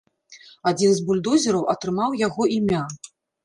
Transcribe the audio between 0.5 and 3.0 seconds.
Адзін з бульдозераў атрымаў яго імя.